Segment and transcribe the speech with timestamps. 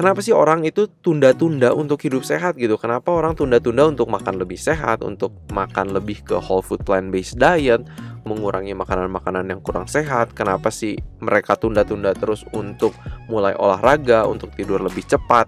[0.00, 2.80] kenapa sih orang itu tunda-tunda untuk hidup sehat gitu?
[2.80, 7.36] Kenapa orang tunda-tunda untuk makan lebih sehat, untuk makan lebih ke whole food plant based
[7.36, 7.84] diet,
[8.24, 10.32] mengurangi makanan-makanan yang kurang sehat?
[10.32, 12.96] Kenapa sih mereka tunda-tunda terus untuk
[13.28, 15.44] mulai olahraga, untuk tidur lebih cepat?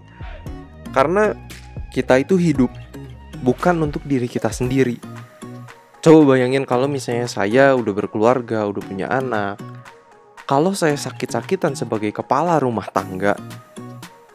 [0.93, 1.33] Karena
[1.89, 2.69] kita itu hidup
[3.41, 5.01] bukan untuk diri kita sendiri.
[6.05, 9.57] Coba bayangin kalau misalnya saya udah berkeluarga, udah punya anak.
[10.45, 13.33] Kalau saya sakit-sakitan sebagai kepala rumah tangga,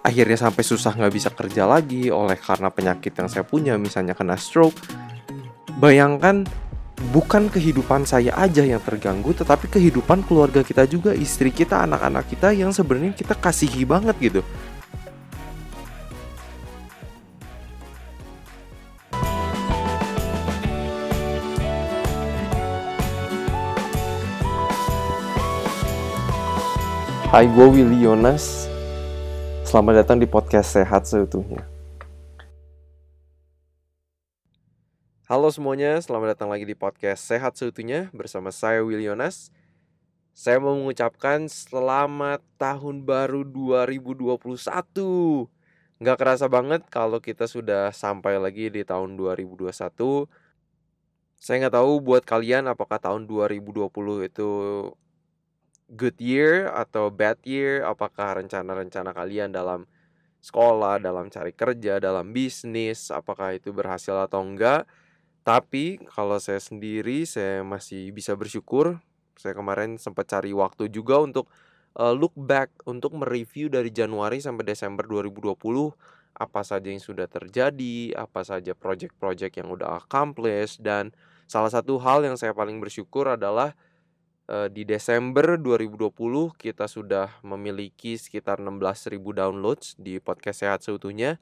[0.09, 4.41] akhirnya sampai susah nggak bisa kerja lagi oleh karena penyakit yang saya punya, misalnya kena
[4.41, 4.81] stroke.
[5.77, 6.49] Bayangkan
[7.13, 12.57] bukan kehidupan saya aja yang terganggu, tetapi kehidupan keluarga kita juga, istri kita, anak-anak kita
[12.57, 14.41] yang sebenarnya kita kasihi banget gitu.
[27.29, 28.68] Hai, gue Willy Yonas.
[29.69, 31.61] Selamat datang di podcast Sehat Seutuhnya.
[35.29, 39.53] Halo semuanya, selamat datang lagi di podcast Sehat Seutuhnya bersama saya Willy Yonas.
[40.33, 44.41] Saya mau mengucapkan selamat tahun baru 2021.
[46.01, 49.69] Nggak kerasa banget kalau kita sudah sampai lagi di tahun 2021.
[51.37, 53.85] Saya nggak tahu buat kalian apakah tahun 2020
[54.33, 54.49] itu
[55.93, 57.85] good year atau bad year?
[57.85, 59.89] Apakah rencana-rencana kalian dalam
[60.39, 64.87] sekolah, dalam cari kerja, dalam bisnis, apakah itu berhasil atau enggak?
[65.43, 69.01] Tapi kalau saya sendiri, saya masih bisa bersyukur.
[69.39, 71.49] Saya kemarin sempat cari waktu juga untuk
[71.97, 75.57] uh, look back, untuk mereview dari Januari sampai Desember 2020
[76.39, 81.11] apa saja yang sudah terjadi, apa saja project-project yang udah accomplished dan
[81.51, 83.75] salah satu hal yang saya paling bersyukur adalah
[84.49, 86.09] di Desember 2020
[86.57, 91.37] kita sudah memiliki sekitar 16.000 downloads di podcast sehat seutuhnya.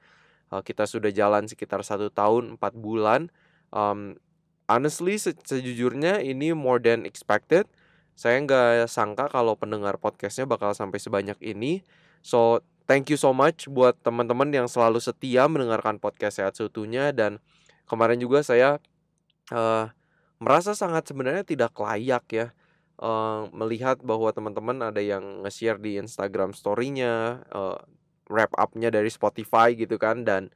[0.51, 3.31] Uh, kita sudah jalan sekitar satu tahun 4 bulan.
[3.71, 4.19] Um,
[4.67, 7.71] honestly se sejujurnya ini more than expected.
[8.19, 11.87] Saya nggak sangka kalau pendengar podcastnya bakal sampai sebanyak ini.
[12.27, 17.39] So thank you so much buat teman-teman yang selalu setia mendengarkan podcast sehat seutuhnya dan
[17.87, 18.83] kemarin juga saya
[19.55, 19.91] uh,
[20.43, 22.47] merasa sangat sebenarnya tidak layak ya
[23.01, 27.81] uh, melihat bahwa teman-teman ada yang nge-share di Instagram story-nya, uh,
[28.27, 30.51] wrap up-nya dari Spotify gitu kan dan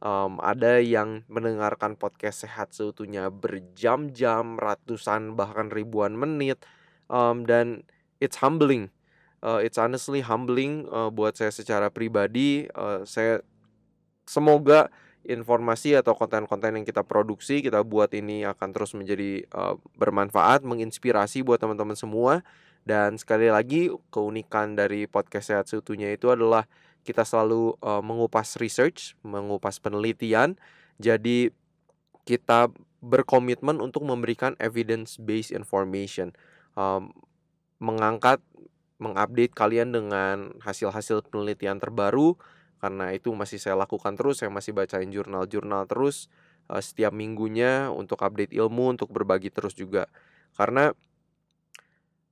[0.00, 6.62] um, ada yang mendengarkan podcast sehat seutuhnya berjam-jam, ratusan bahkan ribuan menit
[7.10, 7.82] um, dan
[8.20, 8.92] it's humbling.
[9.44, 12.66] Uh, it's honestly humbling uh, buat saya secara pribadi.
[12.72, 13.44] Uh, saya
[14.26, 14.90] semoga
[15.26, 21.42] informasi atau konten-konten yang kita produksi kita buat ini akan terus menjadi uh, bermanfaat menginspirasi
[21.42, 22.46] buat teman-teman semua.
[22.86, 26.70] Dan sekali lagi keunikan dari podcast sehat seutuhnya itu adalah
[27.02, 30.54] kita selalu uh, mengupas research mengupas penelitian.
[31.02, 31.50] Jadi
[32.26, 32.70] kita
[33.02, 36.34] berkomitmen untuk memberikan evidence based information
[36.74, 37.14] um,
[37.78, 38.42] mengangkat
[38.96, 42.34] mengupdate kalian dengan hasil-hasil penelitian terbaru
[42.80, 46.28] karena itu masih saya lakukan terus saya masih bacain jurnal-jurnal terus
[46.68, 50.08] uh, setiap minggunya untuk update ilmu untuk berbagi terus juga.
[50.56, 50.92] Karena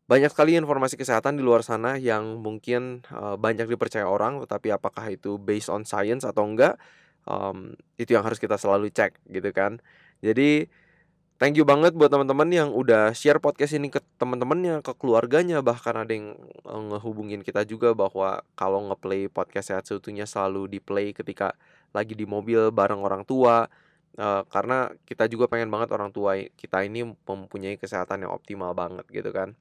[0.04, 5.08] banyak sekali informasi kesehatan di luar sana yang mungkin uh, banyak dipercaya orang tetapi apakah
[5.08, 6.76] itu based on science atau enggak
[7.24, 9.80] um, itu yang harus kita selalu cek gitu kan.
[10.20, 10.68] Jadi
[11.34, 15.98] Thank you banget buat teman-teman yang udah share podcast ini ke teman-temannya, ke keluarganya, bahkan
[15.98, 21.10] ada yang eh, ngehubungin kita juga bahwa kalau ngeplay podcast sehat seutuhnya selalu di play
[21.10, 21.58] ketika
[21.90, 23.66] lagi di mobil bareng orang tua.
[24.14, 29.02] Uh, karena kita juga pengen banget orang tua kita ini mempunyai kesehatan yang optimal banget
[29.10, 29.58] gitu kan.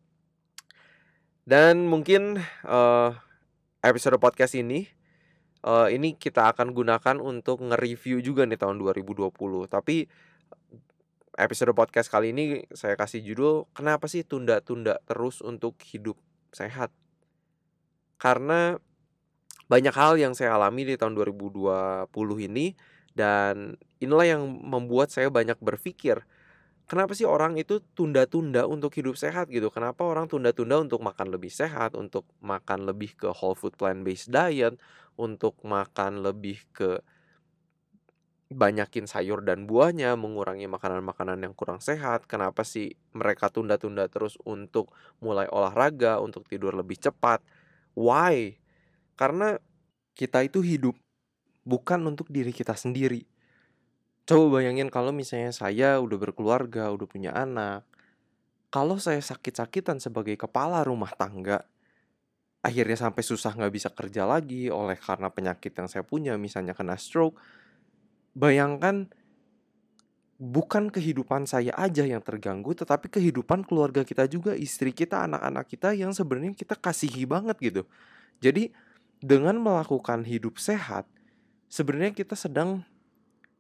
[1.41, 2.37] Dan mungkin
[2.69, 3.17] uh,
[3.81, 4.85] episode podcast ini
[5.65, 9.33] uh, ini kita akan gunakan untuk nge-review juga nih tahun 2020.
[9.65, 10.05] Tapi
[11.37, 16.17] episode podcast kali ini saya kasih judul kenapa sih tunda-tunda terus untuk hidup
[16.53, 16.93] sehat?
[18.21, 18.77] Karena
[19.67, 22.09] banyak hal yang saya alami di tahun 2020
[22.47, 22.77] ini
[23.17, 26.21] dan inilah yang membuat saya banyak berpikir
[26.87, 29.49] kenapa sih orang itu tunda-tunda untuk hidup sehat?
[29.49, 29.67] Gitu.
[29.73, 34.29] Kenapa orang tunda-tunda untuk makan lebih sehat untuk makan lebih ke whole food plant based
[34.29, 34.77] diet
[35.17, 37.01] untuk makan lebih ke
[38.53, 42.29] banyakin sayur dan buahnya, mengurangi makanan-makanan yang kurang sehat.
[42.29, 47.41] Kenapa sih mereka tunda-tunda terus untuk mulai olahraga, untuk tidur lebih cepat?
[47.97, 48.57] Why?
[49.17, 49.57] Karena
[50.13, 50.93] kita itu hidup
[51.65, 53.25] bukan untuk diri kita sendiri.
[54.23, 57.83] Coba bayangin kalau misalnya saya udah berkeluarga, udah punya anak.
[58.71, 61.61] Kalau saya sakit-sakitan sebagai kepala rumah tangga,
[62.63, 66.95] akhirnya sampai susah nggak bisa kerja lagi oleh karena penyakit yang saya punya, misalnya kena
[66.95, 67.37] stroke.
[68.33, 69.09] Bayangkan
[70.41, 75.95] bukan kehidupan saya aja yang terganggu, tetapi kehidupan keluarga kita juga, istri kita, anak-anak kita
[75.95, 77.81] yang sebenarnya kita kasihi banget gitu.
[78.43, 78.73] Jadi
[79.23, 81.07] dengan melakukan hidup sehat,
[81.71, 82.83] sebenarnya kita sedang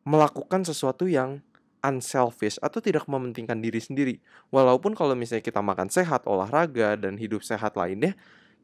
[0.03, 1.39] melakukan sesuatu yang
[1.79, 4.15] unselfish atau tidak mementingkan diri sendiri.
[4.51, 8.15] Walaupun kalau misalnya kita makan sehat, olahraga dan hidup sehat lainnya,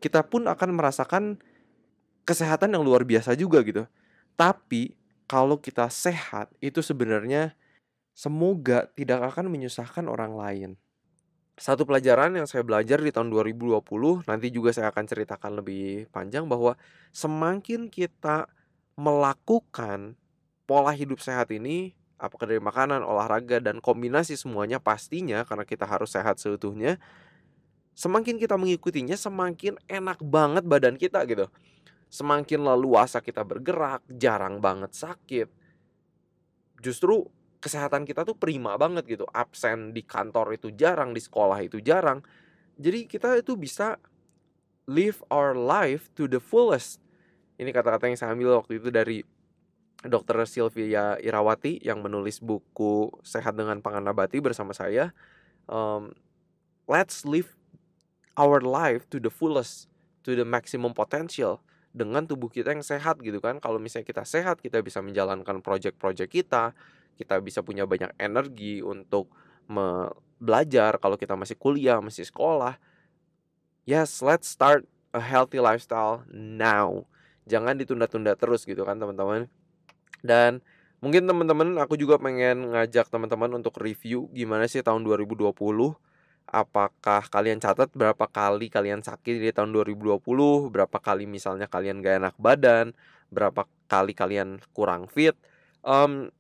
[0.04, 1.24] kita pun akan merasakan
[2.28, 3.88] kesehatan yang luar biasa juga gitu.
[4.36, 4.99] Tapi
[5.30, 7.54] kalau kita sehat itu sebenarnya
[8.18, 10.70] semoga tidak akan menyusahkan orang lain.
[11.60, 13.84] Satu pelajaran yang saya belajar di tahun 2020,
[14.26, 16.74] nanti juga saya akan ceritakan lebih panjang bahwa
[17.14, 18.50] semakin kita
[18.98, 20.18] melakukan
[20.66, 26.16] pola hidup sehat ini, apakah dari makanan, olahraga, dan kombinasi semuanya pastinya karena kita harus
[26.16, 26.96] sehat seutuhnya,
[27.92, 31.52] semakin kita mengikutinya, semakin enak banget badan kita gitu.
[32.10, 35.48] Semakin leluasa kita bergerak, jarang banget sakit.
[36.82, 37.30] Justru
[37.62, 39.30] kesehatan kita tuh prima banget gitu.
[39.30, 42.26] Absen di kantor itu jarang, di sekolah itu jarang.
[42.82, 44.02] Jadi kita itu bisa
[44.90, 46.98] live our life to the fullest.
[47.62, 49.22] Ini kata-kata yang saya ambil waktu itu dari
[50.02, 50.48] Dr.
[50.50, 55.14] Sylvia Irawati yang menulis buku Sehat dengan Pangan Nabati bersama saya.
[55.70, 56.16] Um,
[56.90, 57.54] let's live
[58.40, 59.92] our life to the fullest,
[60.24, 63.58] to the maximum potential dengan tubuh kita yang sehat gitu kan.
[63.58, 66.78] Kalau misalnya kita sehat, kita bisa menjalankan project-project kita,
[67.18, 69.34] kita bisa punya banyak energi untuk
[70.42, 72.80] belajar kalau kita masih kuliah, masih sekolah.
[73.86, 77.10] Yes, let's start a healthy lifestyle now.
[77.50, 79.50] Jangan ditunda-tunda terus gitu kan teman-teman.
[80.22, 80.62] Dan
[81.02, 85.54] mungkin teman-teman aku juga pengen ngajak teman-teman untuk review gimana sih tahun 2020.
[86.50, 90.18] Apakah kalian catat berapa kali kalian sakit di tahun 2020,
[90.74, 92.98] berapa kali misalnya kalian gak enak badan,
[93.30, 95.38] berapa kali kalian kurang fit.
[95.86, 96.34] Um,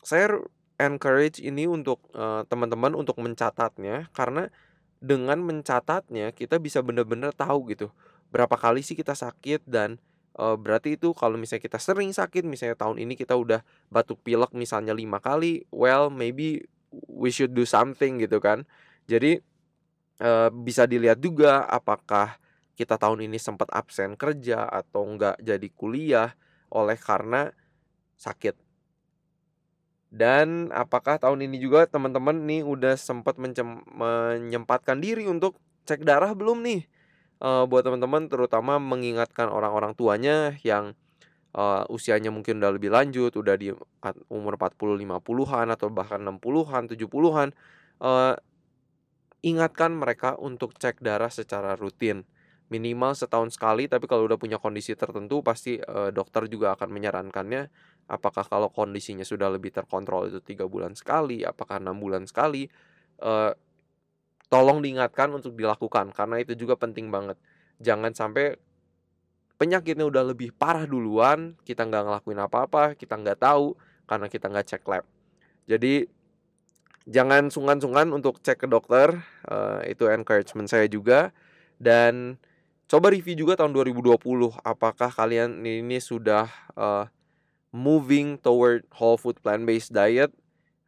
[0.00, 0.40] saya
[0.80, 4.48] encourage ini untuk uh, teman-teman untuk mencatatnya karena
[5.00, 7.92] dengan mencatatnya kita bisa benar-benar tahu gitu
[8.32, 10.00] berapa kali sih kita sakit dan
[10.40, 13.60] uh, berarti itu kalau misalnya kita sering sakit misalnya tahun ini kita udah
[13.92, 16.64] batuk pilek misalnya lima kali well maybe
[17.08, 18.64] we should do something gitu kan
[19.04, 19.42] jadi
[20.20, 22.36] uh, bisa dilihat juga apakah
[22.76, 26.32] kita tahun ini sempat absen kerja atau enggak jadi kuliah
[26.70, 27.50] oleh karena
[28.16, 28.70] sakit
[30.10, 35.54] dan apakah tahun ini juga teman-teman nih udah sempat menyempatkan diri untuk
[35.86, 36.82] cek darah belum nih?
[37.40, 40.98] Uh, buat teman-teman terutama mengingatkan orang-orang tuanya yang
[41.54, 43.70] uh, usianya mungkin udah lebih lanjut, udah di
[44.28, 47.48] umur 40 50-an atau bahkan 60-an, 70-an.
[48.02, 48.34] Uh,
[49.40, 52.24] ingatkan mereka untuk cek darah secara rutin.
[52.70, 57.66] Minimal setahun sekali, tapi kalau udah punya kondisi tertentu pasti uh, dokter juga akan menyarankannya
[58.10, 62.66] apakah kalau kondisinya sudah lebih terkontrol itu tiga bulan sekali apakah enam bulan sekali
[63.22, 63.54] uh,
[64.50, 67.38] tolong diingatkan untuk dilakukan karena itu juga penting banget
[67.78, 68.58] jangan sampai
[69.62, 73.78] penyakitnya udah lebih parah duluan kita nggak ngelakuin apa-apa kita nggak tahu
[74.10, 75.06] karena kita nggak cek lab
[75.70, 76.10] jadi
[77.08, 81.32] jangan sungkan-sungkan untuk cek ke dokter uh, itu encouragement saya juga
[81.80, 82.36] dan
[82.90, 84.20] coba review juga tahun 2020
[84.66, 87.08] apakah kalian ini sudah uh,
[87.70, 90.34] moving toward whole food plant-based diet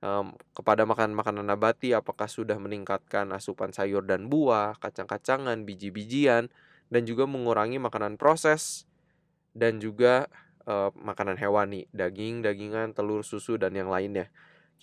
[0.03, 6.51] um, kepada makan makanan nabati apakah sudah meningkatkan asupan sayur dan buah, kacang-kacangan, biji-bijian
[6.93, 8.85] dan juga mengurangi makanan proses
[9.57, 10.29] dan juga
[10.67, 14.29] uh, makanan hewani, daging, dagingan, telur, susu dan yang lainnya.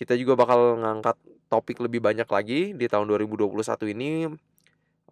[0.00, 1.20] Kita juga bakal ngangkat
[1.52, 3.52] topik lebih banyak lagi di tahun 2021
[3.92, 4.32] ini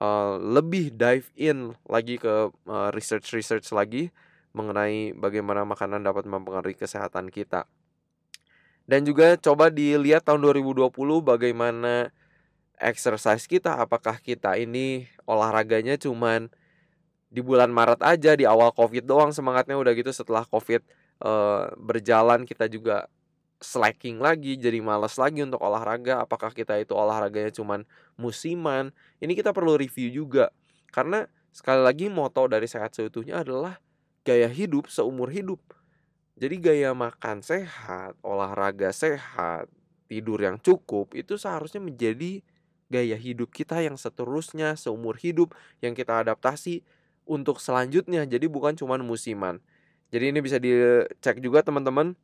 [0.01, 4.09] uh, lebih dive in lagi ke uh, research-research lagi
[4.57, 7.69] mengenai bagaimana makanan dapat mempengaruhi kesehatan kita.
[8.89, 10.89] Dan juga coba dilihat tahun 2020
[11.21, 12.09] bagaimana
[12.81, 16.49] exercise kita, apakah kita ini olahraganya cuman
[17.29, 20.81] di bulan Maret aja di awal Covid doang semangatnya udah gitu setelah Covid
[21.21, 23.05] uh, berjalan kita juga
[23.59, 27.83] slacking lagi jadi males lagi untuk olahraga apakah kita itu olahraganya cuman
[28.15, 30.55] musiman ini kita perlu review juga
[30.95, 33.83] karena sekali lagi moto dari sehat seutuhnya adalah
[34.29, 35.61] gaya hidup seumur hidup.
[36.39, 39.67] Jadi gaya makan sehat, olahraga sehat,
[40.07, 42.45] tidur yang cukup itu seharusnya menjadi
[42.89, 46.87] gaya hidup kita yang seterusnya seumur hidup yang kita adaptasi
[47.27, 48.23] untuk selanjutnya.
[48.29, 49.59] Jadi bukan cuma musiman.
[50.09, 52.15] Jadi ini bisa dicek juga teman-teman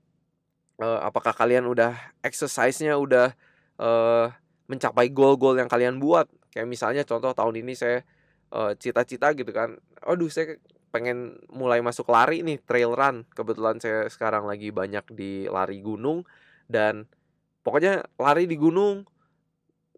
[0.81, 3.35] uh, apakah kalian udah exercise-nya udah
[3.79, 4.33] uh,
[4.67, 6.27] mencapai goal-goal yang kalian buat.
[6.51, 8.07] Kayak misalnya contoh tahun ini saya
[8.55, 9.75] uh, cita-cita gitu kan
[10.07, 10.57] aduh saya
[10.95, 16.23] pengen mulai masuk lari nih trail run kebetulan saya sekarang lagi banyak di lari gunung
[16.71, 17.11] dan
[17.67, 19.03] pokoknya lari di gunung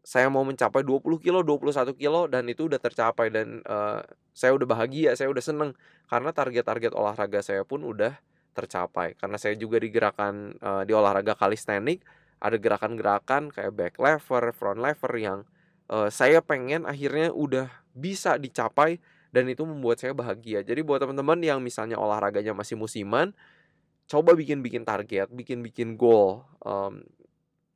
[0.06, 4.00] saya mau mencapai 20 kilo 21 kilo dan itu udah tercapai dan uh,
[4.32, 5.70] saya udah bahagia saya udah seneng
[6.08, 8.16] karena target-target olahraga saya pun udah
[8.56, 12.00] tercapai karena saya juga di gerakan uh, di olahraga kalistenik
[12.40, 15.38] ada gerakan-gerakan kayak back lever, front lever yang
[15.88, 19.00] uh, saya pengen akhirnya udah bisa dicapai
[19.32, 20.64] dan itu membuat saya bahagia.
[20.64, 23.32] Jadi buat teman-teman yang misalnya olahraganya masih musiman,
[24.08, 26.44] coba bikin-bikin target, bikin-bikin goal.
[26.64, 27.04] Um,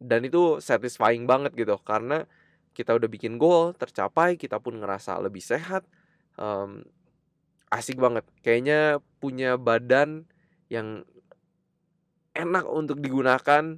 [0.00, 2.24] dan itu satisfying banget gitu karena
[2.72, 5.84] kita udah bikin goal tercapai, kita pun ngerasa lebih sehat.
[6.40, 6.86] Um,
[7.68, 8.24] asik banget.
[8.40, 10.29] Kayaknya punya badan
[10.70, 11.02] yang
[12.32, 13.76] enak untuk digunakan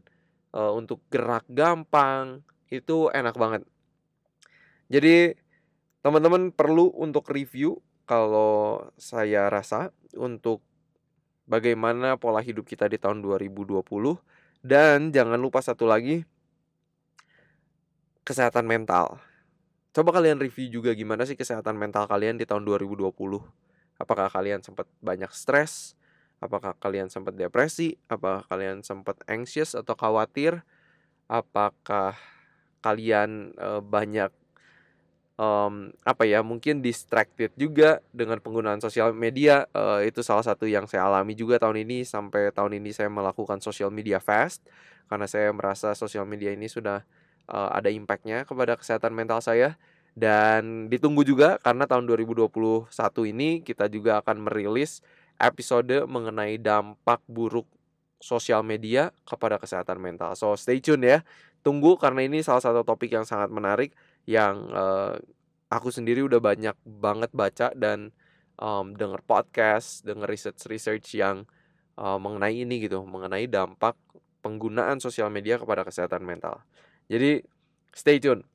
[0.52, 3.62] uh, untuk gerak gampang itu enak banget.
[4.92, 5.34] Jadi
[6.04, 10.60] teman-teman perlu untuk review kalau saya rasa untuk
[11.48, 13.80] bagaimana pola hidup kita di tahun 2020
[14.60, 16.28] dan jangan lupa satu lagi
[18.22, 19.18] kesehatan mental.
[19.92, 23.12] Coba kalian review juga gimana sih kesehatan mental kalian di tahun 2020.
[24.00, 25.92] Apakah kalian sempat banyak stres?
[26.42, 27.94] Apakah kalian sempat depresi?
[28.10, 30.66] Apakah kalian sempat anxious atau khawatir?
[31.30, 32.18] Apakah
[32.82, 34.34] kalian uh, banyak
[35.38, 40.84] um, apa ya mungkin distracted juga dengan penggunaan sosial media uh, itu salah satu yang
[40.90, 44.66] saya alami juga tahun ini sampai tahun ini saya melakukan social media fast
[45.06, 47.06] karena saya merasa sosial media ini sudah
[47.48, 49.78] uh, ada impactnya kepada kesehatan mental saya
[50.12, 52.52] dan ditunggu juga karena tahun 2021
[53.32, 55.00] ini kita juga akan merilis
[55.42, 57.66] episode mengenai dampak buruk
[58.22, 60.38] sosial media kepada kesehatan mental.
[60.38, 61.18] So stay tune ya.
[61.66, 63.90] Tunggu karena ini salah satu topik yang sangat menarik
[64.26, 65.18] yang uh,
[65.66, 68.14] aku sendiri udah banyak banget baca dan
[68.62, 71.46] um, denger podcast, denger research-research yang
[71.98, 73.98] uh, mengenai ini gitu, mengenai dampak
[74.42, 76.62] penggunaan sosial media kepada kesehatan mental.
[77.06, 77.42] Jadi
[77.94, 78.46] stay tune.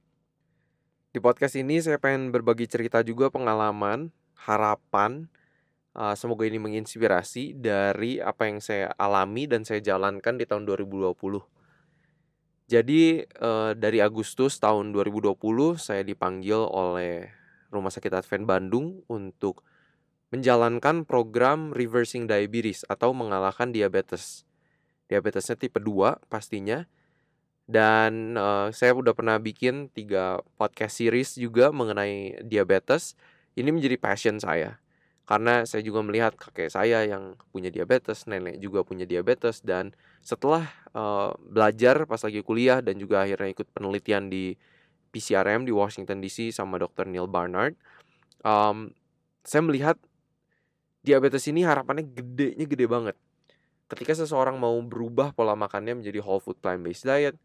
[1.15, 5.31] Di podcast ini saya pengen berbagi cerita juga pengalaman, harapan,
[5.97, 11.17] Uh, semoga ini menginspirasi dari apa yang saya alami dan saya jalankan di tahun 2020.
[12.69, 15.33] Jadi uh, dari Agustus tahun 2020
[15.81, 17.33] saya dipanggil oleh
[17.73, 19.65] Rumah Sakit Advent Bandung untuk
[20.29, 24.45] menjalankan program reversing diabetes atau mengalahkan diabetes.
[25.09, 26.85] Diabetesnya tipe 2 pastinya.
[27.65, 33.17] Dan uh, saya udah pernah bikin tiga podcast series juga mengenai diabetes.
[33.57, 34.77] Ini menjadi passion saya
[35.27, 39.91] karena saya juga melihat kakek saya yang punya diabetes, nenek juga punya diabetes dan
[40.23, 44.55] setelah uh, belajar pas lagi kuliah dan juga akhirnya ikut penelitian di
[45.11, 47.11] PCRM di Washington DC sama Dr.
[47.11, 47.75] Neil Barnard,
[48.47, 48.95] um,
[49.43, 49.99] saya melihat
[51.03, 53.15] diabetes ini harapannya gedenya gede banget.
[53.91, 57.35] Ketika seseorang mau berubah pola makannya menjadi whole food plant based diet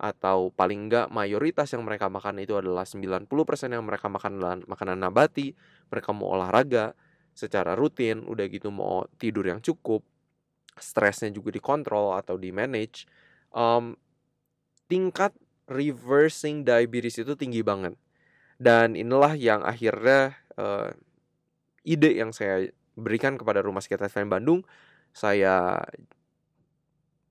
[0.00, 3.28] atau paling enggak mayoritas yang mereka makan itu adalah 90%
[3.68, 5.52] yang mereka makan makanan nabati,
[5.92, 6.96] mereka mau olahraga,
[7.32, 10.04] secara rutin, udah gitu mau tidur yang cukup,
[10.76, 13.06] stresnya juga dikontrol atau di manage,
[13.54, 13.94] um,
[14.90, 15.34] tingkat
[15.70, 17.94] reversing diabetes itu tinggi banget.
[18.60, 20.92] Dan inilah yang akhirnya uh,
[21.86, 22.68] ide yang saya
[22.98, 24.60] berikan kepada Rumah Sakit FM Bandung,
[25.14, 25.80] saya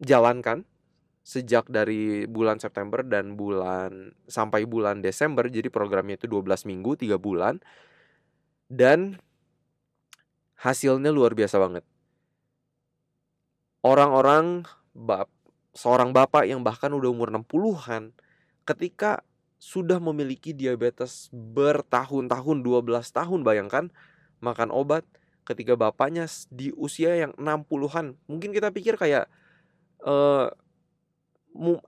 [0.01, 0.65] jalankan
[1.21, 5.45] sejak dari bulan September dan bulan sampai bulan Desember.
[5.45, 7.61] Jadi programnya itu 12 minggu, 3 bulan.
[8.65, 9.21] Dan
[10.59, 11.87] hasilnya luar biasa banget.
[13.79, 15.31] Orang-orang bap
[15.71, 18.11] seorang bapak yang bahkan udah umur 60-an
[18.67, 19.23] ketika
[19.59, 23.85] sudah memiliki diabetes bertahun-tahun 12 tahun bayangkan
[24.43, 25.07] makan obat
[25.47, 28.19] ketika bapaknya di usia yang 60-an.
[28.27, 29.31] Mungkin kita pikir kayak
[30.03, 30.51] uh,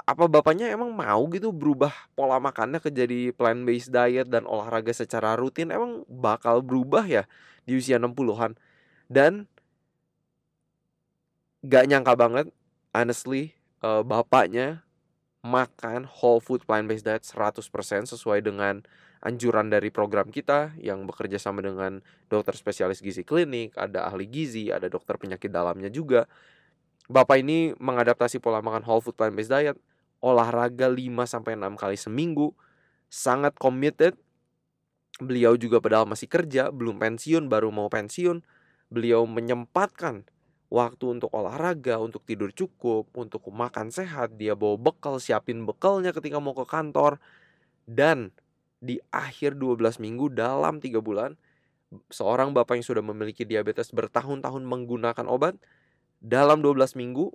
[0.03, 4.91] apa bapaknya emang mau gitu berubah pola makannya ke jadi plant based diet dan olahraga
[4.91, 7.23] secara rutin emang bakal berubah ya
[7.63, 8.59] di usia 60-an
[9.07, 9.47] dan
[11.63, 12.47] gak nyangka banget
[12.91, 14.83] honestly uh, bapaknya
[15.41, 17.63] makan whole food plant based diet 100%
[18.11, 18.83] sesuai dengan
[19.21, 24.73] anjuran dari program kita yang bekerja sama dengan dokter spesialis gizi klinik, ada ahli gizi,
[24.73, 26.25] ada dokter penyakit dalamnya juga.
[27.11, 29.75] Bapak ini mengadaptasi pola makan whole food plant based diet,
[30.23, 32.55] olahraga 5 sampai 6 kali seminggu,
[33.11, 34.15] sangat committed
[35.21, 38.41] Beliau juga padahal masih kerja, belum pensiun, baru mau pensiun.
[38.89, 40.25] Beliau menyempatkan
[40.73, 44.39] waktu untuk olahraga, untuk tidur cukup, untuk makan sehat.
[44.41, 47.21] Dia bawa bekal, siapin bekalnya ketika mau ke kantor.
[47.85, 48.33] Dan
[48.81, 51.37] di akhir 12 minggu dalam tiga bulan
[52.09, 55.59] seorang bapak yang sudah memiliki diabetes bertahun-tahun menggunakan obat
[56.21, 57.33] dalam 12 minggu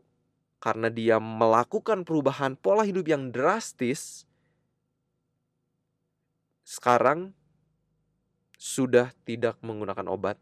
[0.63, 4.25] karena dia melakukan perubahan pola hidup yang drastis
[6.67, 7.35] sekarang
[8.57, 10.41] sudah tidak menggunakan obat.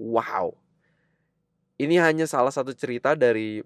[0.00, 0.58] Wow.
[1.78, 3.62] Ini hanya salah satu cerita dari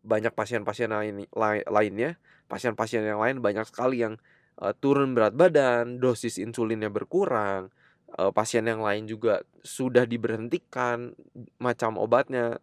[0.00, 1.28] banyak pasien-pasien lain,
[1.68, 2.16] lainnya.
[2.48, 4.16] Pasien-pasien yang lain banyak sekali yang
[4.60, 7.68] uh, turun berat badan, dosis insulinnya berkurang.
[8.12, 11.16] Uh, pasien yang lain juga sudah diberhentikan
[11.56, 12.60] macam obatnya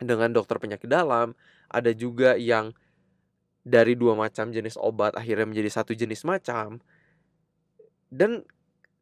[0.00, 1.36] dengan dokter penyakit dalam.
[1.70, 2.74] Ada juga yang
[3.60, 6.80] dari dua macam jenis obat akhirnya menjadi satu jenis macam.
[8.10, 8.42] Dan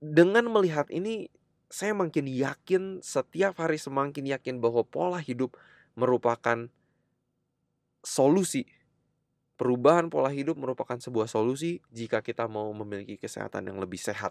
[0.02, 1.30] dengan melihat ini
[1.68, 5.56] saya makin yakin setiap hari semakin yakin bahwa pola hidup
[5.96, 6.68] merupakan
[8.02, 8.66] solusi.
[9.58, 14.30] Perubahan pola hidup merupakan sebuah solusi jika kita mau memiliki kesehatan yang lebih sehat.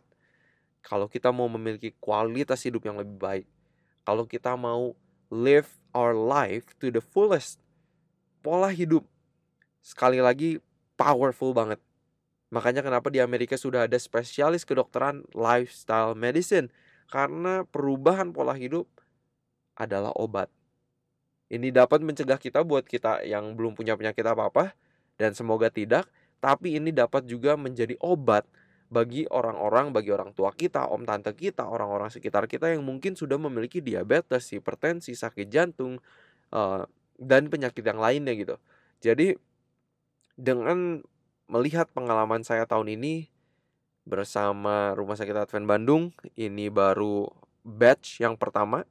[0.80, 3.48] Kalau kita mau memiliki kualitas hidup yang lebih baik.
[4.08, 4.96] Kalau kita mau
[5.28, 7.58] live our life to the fullest.
[8.46, 9.02] Pola hidup
[9.82, 10.62] sekali lagi
[10.94, 11.82] powerful banget.
[12.54, 16.70] Makanya kenapa di Amerika sudah ada spesialis kedokteran lifestyle medicine
[17.10, 18.86] karena perubahan pola hidup
[19.74, 20.48] adalah obat.
[21.48, 24.76] Ini dapat mencegah kita buat kita yang belum punya penyakit apa-apa
[25.16, 26.08] dan semoga tidak,
[26.44, 28.44] tapi ini dapat juga menjadi obat
[28.88, 33.36] bagi orang-orang, bagi orang tua kita, om tante kita, orang-orang sekitar kita yang mungkin sudah
[33.36, 36.00] memiliki diabetes, hipertensi, sakit jantung,
[36.56, 36.88] uh,
[37.20, 38.56] dan penyakit yang lainnya gitu.
[39.04, 39.36] Jadi
[40.40, 41.04] dengan
[41.52, 43.28] melihat pengalaman saya tahun ini
[44.08, 47.28] bersama Rumah Sakit Advent Bandung, ini baru
[47.68, 48.88] batch yang pertama.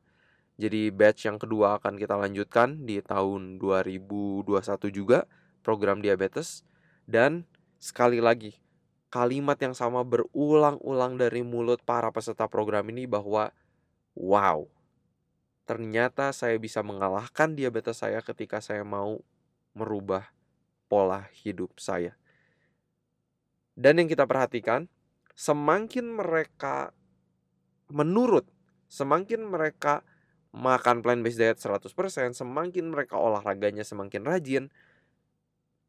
[0.61, 4.49] Jadi batch yang kedua akan kita lanjutkan di tahun 2021
[4.93, 5.25] juga
[5.65, 6.65] program diabetes
[7.05, 7.45] dan
[7.77, 8.57] sekali lagi
[9.17, 13.49] kalimat yang sama berulang-ulang dari mulut para peserta program ini bahwa
[14.13, 14.69] wow
[15.65, 19.25] ternyata saya bisa mengalahkan diabetes saya ketika saya mau
[19.73, 20.29] merubah
[20.93, 22.13] pola hidup saya.
[23.77, 24.89] Dan yang kita perhatikan,
[25.37, 26.97] semakin mereka
[27.93, 28.49] menurut,
[28.89, 30.01] semakin mereka
[30.55, 31.93] makan plant-based diet 100%,
[32.33, 34.65] semakin mereka olahraganya semakin rajin,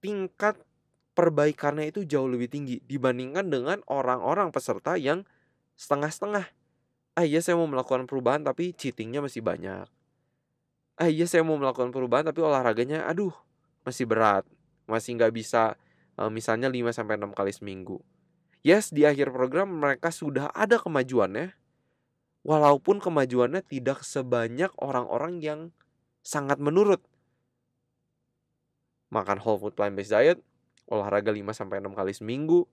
[0.04, 0.60] tingkat
[1.18, 5.26] perbaikannya itu jauh lebih tinggi dibandingkan dengan orang-orang peserta yang
[5.74, 6.46] setengah-setengah.
[7.18, 9.90] Ah iya saya mau melakukan perubahan tapi cheatingnya masih banyak.
[11.02, 13.34] Ah iya saya mau melakukan perubahan tapi olahraganya aduh
[13.82, 14.46] masih berat.
[14.86, 15.74] Masih nggak bisa
[16.22, 17.98] uh, misalnya 5 sampai 6 kali seminggu.
[18.62, 21.58] Yes, di akhir program mereka sudah ada kemajuannya.
[22.46, 25.60] Walaupun kemajuannya tidak sebanyak orang-orang yang
[26.22, 27.02] sangat menurut.
[29.10, 30.44] Makan whole food plant based diet,
[30.88, 32.65] olahraga 5 sampai 6 kali seminggu,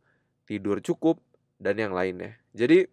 [0.49, 1.21] tidur cukup
[1.61, 2.39] dan yang lainnya.
[2.55, 2.87] Jadi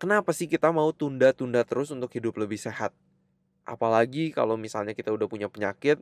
[0.00, 2.92] kenapa sih kita mau tunda-tunda terus untuk hidup lebih sehat?
[3.64, 6.00] Apalagi kalau misalnya kita udah punya penyakit,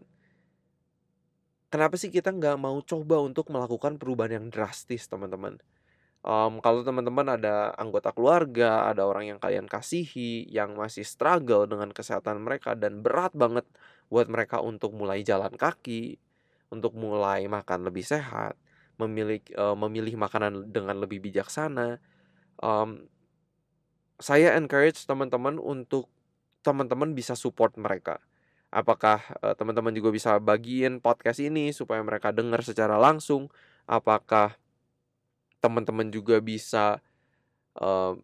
[1.70, 5.62] kenapa sih kita nggak mau coba untuk melakukan perubahan yang drastis teman-teman
[6.26, 11.90] um, kalau teman-teman ada anggota keluarga ada orang yang kalian kasihi yang masih struggle dengan
[11.90, 13.66] kesehatan mereka dan berat banget
[14.09, 16.16] buat mereka untuk mulai jalan kaki
[16.73, 18.57] untuk mulai makan lebih sehat
[18.97, 22.01] memilih uh, memilih makanan dengan lebih bijaksana
[22.65, 23.05] um,
[24.17, 26.09] saya encourage teman-teman untuk
[26.65, 28.23] teman-teman bisa support mereka
[28.73, 33.53] Apakah uh, teman-teman juga bisa bagiin podcast ini supaya mereka dengar secara langsung?
[33.85, 34.57] Apakah
[35.61, 37.05] teman-teman juga bisa
[37.77, 38.17] uh,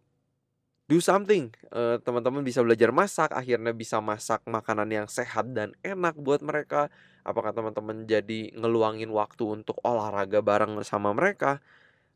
[0.89, 1.53] do something?
[1.69, 6.89] Uh, teman-teman bisa belajar masak, akhirnya bisa masak makanan yang sehat dan enak buat mereka.
[7.21, 11.61] Apakah teman-teman jadi ngeluangin waktu untuk olahraga bareng sama mereka?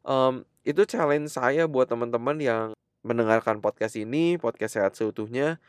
[0.02, 2.66] Um, itu challenge saya buat teman-teman yang
[3.06, 5.62] mendengarkan podcast ini, podcast sehat seutuhnya.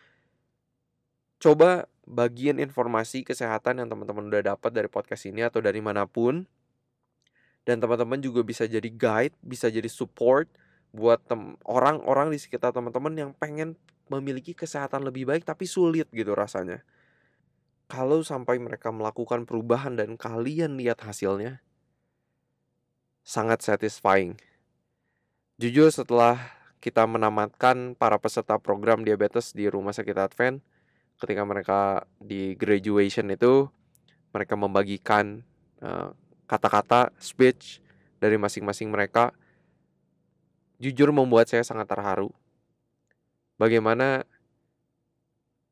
[1.44, 6.48] Coba bagian informasi kesehatan yang teman-teman udah dapat dari podcast ini atau dari mana pun.
[7.68, 10.48] Dan teman-teman juga bisa jadi guide, bisa jadi support
[10.94, 11.26] buat
[11.66, 13.74] orang-orang di sekitar teman-teman yang pengen
[14.06, 16.86] memiliki kesehatan lebih baik tapi sulit gitu rasanya.
[17.90, 21.60] Kalau sampai mereka melakukan perubahan dan kalian lihat hasilnya,
[23.26, 24.38] sangat satisfying.
[25.58, 26.38] Jujur setelah
[26.78, 30.62] kita menamatkan para peserta program diabetes di Rumah Sakit Advent,
[31.18, 31.80] ketika mereka
[32.22, 33.66] di graduation itu
[34.30, 35.42] mereka membagikan
[35.80, 37.80] kata kata-kata speech
[38.20, 39.32] dari masing-masing mereka
[40.84, 42.28] jujur membuat saya sangat terharu
[43.56, 44.28] bagaimana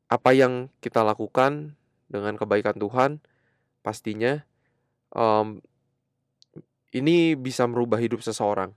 [0.08, 1.76] apa yang kita lakukan
[2.08, 3.20] dengan kebaikan Tuhan
[3.84, 4.40] pastinya
[5.12, 5.60] um,
[6.92, 8.76] ini bisa merubah hidup seseorang.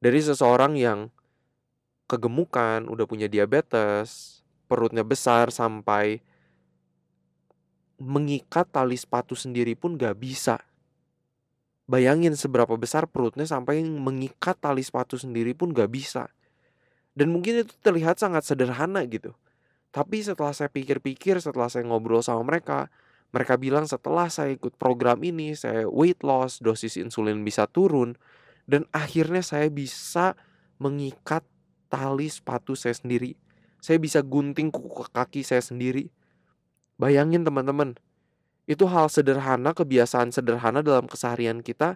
[0.00, 1.12] Dari seseorang yang
[2.08, 6.20] kegemukan, udah punya diabetes, perutnya besar sampai
[7.96, 10.60] mengikat tali sepatu sendiri pun gak bisa.
[11.86, 16.26] Bayangin seberapa besar perutnya sampai mengikat tali sepatu sendiri pun gak bisa.
[17.14, 19.32] Dan mungkin itu terlihat sangat sederhana gitu.
[19.94, 22.92] Tapi setelah saya pikir-pikir, setelah saya ngobrol sama mereka,
[23.32, 28.18] mereka bilang setelah saya ikut program ini, saya weight loss, dosis insulin bisa turun,
[28.68, 30.36] dan akhirnya saya bisa
[30.76, 31.46] mengikat
[31.88, 33.38] tali sepatu saya sendiri.
[33.80, 36.10] Saya bisa gunting kuku kaki saya sendiri.
[36.98, 37.94] Bayangin teman-teman,
[38.66, 41.94] itu hal sederhana, kebiasaan sederhana dalam keseharian kita.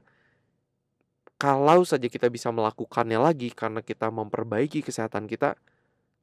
[1.40, 5.58] Kalau saja kita bisa melakukannya lagi karena kita memperbaiki kesehatan kita,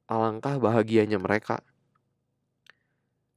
[0.08, 1.60] alangkah bahagianya mereka.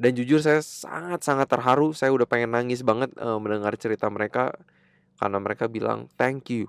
[0.02, 4.50] Dan jujur saya sangat-sangat terharu, saya udah pengen nangis banget uh, mendengar cerita mereka
[5.22, 6.66] karena mereka bilang thank you.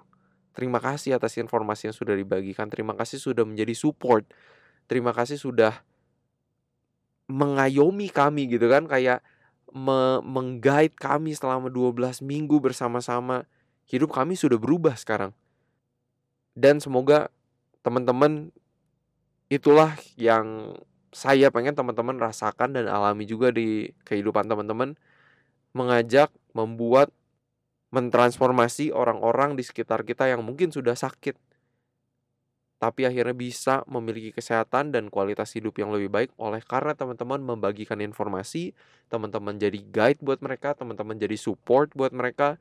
[0.52, 2.68] Terima kasih atas informasi yang sudah dibagikan.
[2.68, 4.28] Terima kasih sudah menjadi support.
[4.85, 5.81] Terima kasih sudah
[7.33, 9.24] mengayomi kami gitu kan kayak
[9.72, 13.48] me menggait kami selama 12 minggu bersama-sama.
[13.88, 15.32] Hidup kami sudah berubah sekarang.
[16.52, 17.32] Dan semoga
[17.80, 18.52] teman-teman
[19.48, 20.76] itulah yang
[21.12, 24.96] saya pengen teman-teman rasakan dan alami juga di kehidupan teman-teman
[25.76, 27.12] mengajak, membuat
[27.92, 31.37] mentransformasi orang-orang di sekitar kita yang mungkin sudah sakit
[32.82, 38.02] tapi akhirnya bisa memiliki kesehatan dan kualitas hidup yang lebih baik oleh karena teman-teman membagikan
[38.02, 38.74] informasi,
[39.06, 42.58] teman-teman jadi guide buat mereka, teman-teman jadi support buat mereka.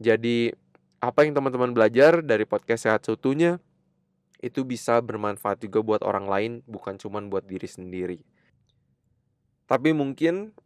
[0.00, 0.56] Jadi
[1.04, 3.60] apa yang teman-teman belajar dari podcast sehat seutuhnya
[4.40, 8.24] itu bisa bermanfaat juga buat orang lain, bukan cuma buat diri sendiri.
[9.68, 10.56] Tapi mungkin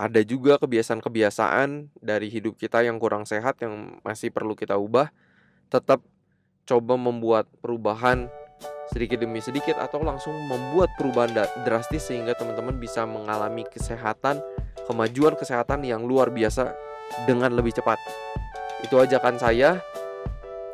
[0.00, 5.12] ada juga kebiasaan-kebiasaan dari hidup kita yang kurang sehat yang masih perlu kita ubah.
[5.68, 6.00] Tetap
[6.64, 8.28] coba membuat perubahan
[8.90, 11.30] sedikit demi sedikit atau langsung membuat perubahan
[11.62, 14.42] drastis sehingga teman-teman bisa mengalami kesehatan,
[14.90, 16.74] kemajuan kesehatan yang luar biasa
[17.24, 17.96] dengan lebih cepat.
[18.82, 19.78] Itu ajakan saya.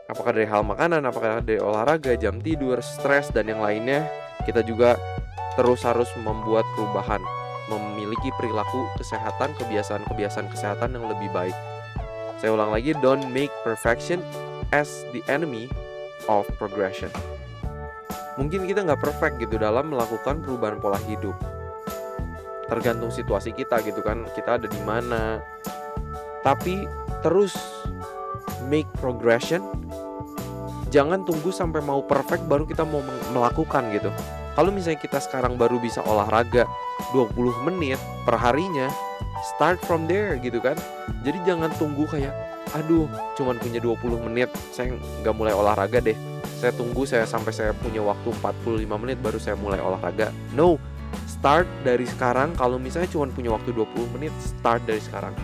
[0.06, 4.06] Apakah dari hal makanan, apakah dari olahraga, jam tidur, stres dan yang lainnya,
[4.46, 4.94] kita juga
[5.58, 7.20] terus harus membuat perubahan
[7.66, 11.56] memiliki perilaku kesehatan, kebiasaan-kebiasaan kesehatan yang lebih baik.
[12.38, 14.22] Saya ulang lagi, don't make perfection
[14.74, 15.70] as the enemy
[16.30, 17.10] of progression.
[18.36, 21.34] Mungkin kita nggak perfect gitu dalam melakukan perubahan pola hidup.
[22.66, 25.40] Tergantung situasi kita gitu kan, kita ada di mana.
[26.44, 26.84] Tapi
[27.24, 27.56] terus
[28.68, 29.62] make progression.
[30.92, 33.02] Jangan tunggu sampai mau perfect baru kita mau
[33.34, 34.10] melakukan gitu.
[34.56, 36.64] Kalau misalnya kita sekarang baru bisa olahraga
[37.12, 38.88] 20 menit per harinya,
[39.54, 40.76] start from there gitu kan.
[41.24, 42.32] Jadi jangan tunggu kayak
[42.74, 43.06] aduh
[43.38, 46.16] cuman punya 20 menit, saya nggak mulai olahraga deh.
[46.56, 50.32] Saya tunggu saya sampai saya punya waktu 45 menit baru saya mulai olahraga.
[50.56, 50.80] No,
[51.28, 55.36] start dari sekarang kalau misalnya cuma punya waktu 20 menit, start dari sekarang.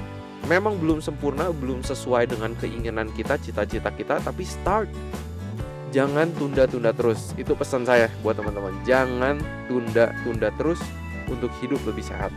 [0.50, 4.90] Memang belum sempurna, belum sesuai dengan keinginan kita, cita-cita kita, tapi start
[5.92, 7.36] jangan tunda-tunda terus.
[7.38, 8.72] Itu pesan saya buat teman-teman.
[8.82, 10.80] Jangan tunda-tunda terus
[11.28, 12.32] untuk hidup lebih sehat.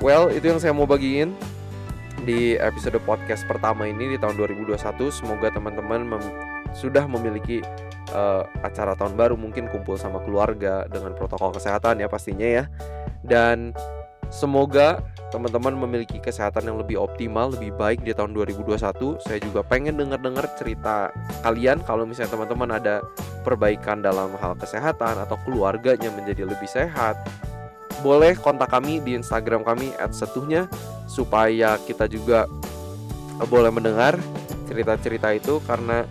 [0.00, 1.34] Well, itu yang saya mau bagiin
[2.22, 4.78] di episode podcast pertama ini di tahun 2021.
[5.10, 6.22] Semoga teman-teman mem
[6.72, 7.60] sudah memiliki
[8.14, 12.64] uh, acara tahun baru, mungkin kumpul sama keluarga dengan protokol kesehatan ya pastinya ya.
[13.20, 13.74] Dan
[14.32, 15.02] semoga
[15.34, 19.20] teman-teman memiliki kesehatan yang lebih optimal, lebih baik di tahun 2021.
[19.20, 22.94] Saya juga pengen dengar-dengar cerita kalian kalau misalnya teman-teman ada
[23.42, 27.18] perbaikan dalam hal kesehatan atau keluarganya menjadi lebih sehat.
[28.02, 30.66] Boleh kontak kami di Instagram kami @setuhnya
[31.06, 32.50] supaya kita juga
[33.46, 34.18] boleh mendengar
[34.66, 36.06] cerita-cerita itu karena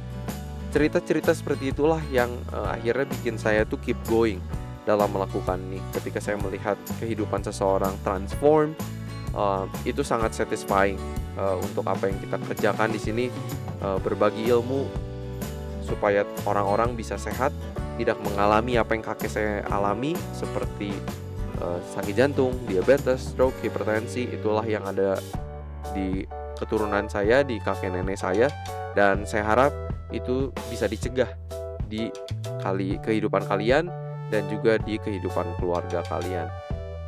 [0.71, 4.39] cerita-cerita seperti itulah yang uh, akhirnya bikin saya tuh keep going
[4.87, 5.83] dalam melakukan ini.
[5.91, 8.71] Ketika saya melihat kehidupan seseorang transform,
[9.35, 10.97] uh, itu sangat satisfying
[11.35, 13.25] uh, untuk apa yang kita kerjakan di sini
[13.83, 14.87] uh, berbagi ilmu
[15.83, 17.51] supaya orang-orang bisa sehat
[17.99, 20.95] tidak mengalami apa yang kakek saya alami seperti
[21.61, 25.15] uh, sakit jantung, diabetes, stroke, hipertensi itulah yang ada
[25.93, 26.25] di
[26.57, 28.49] keturunan saya, di kakek nenek saya
[28.93, 29.71] dan saya harap
[30.11, 31.29] itu bisa dicegah
[31.87, 32.11] di
[32.61, 33.87] kali kehidupan kalian
[34.29, 36.47] dan juga di kehidupan keluarga kalian.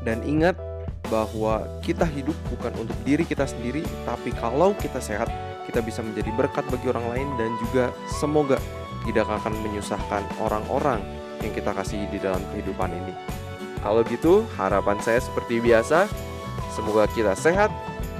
[0.04, 0.60] Dan ingat
[1.08, 5.32] bahwa kita hidup bukan untuk diri kita sendiri, tapi kalau kita sehat,
[5.68, 7.86] kita bisa menjadi berkat bagi orang lain dan juga
[8.20, 8.60] semoga
[9.08, 11.00] tidak akan menyusahkan orang-orang
[11.44, 13.42] yang kita kasih di dalam kehidupan ini.
[13.84, 16.08] Kalau gitu, harapan saya seperti biasa,
[16.72, 17.67] semoga kita sehat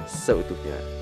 [0.04, 0.93] seutuhnya.